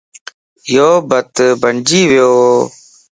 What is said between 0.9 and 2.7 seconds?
بت بنجي ويووَ